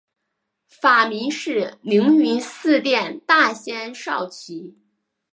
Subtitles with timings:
[0.67, 4.75] 法名是灵云寺殿大仙绍其。